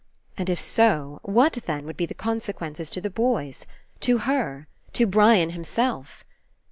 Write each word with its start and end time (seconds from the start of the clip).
And 0.35 0.49
If 0.49 0.59
so, 0.59 1.19
what, 1.21 1.59
then, 1.67 1.85
would 1.85 1.95
be 1.95 2.07
the 2.07 2.15
conse 2.15 2.51
quences 2.55 2.91
to 2.93 3.01
the 3.01 3.11
boys? 3.11 3.67
To 3.99 4.17
her? 4.17 4.67
To 4.93 5.05
Brian 5.05 5.51
him 5.51 5.63
self? 5.63 6.23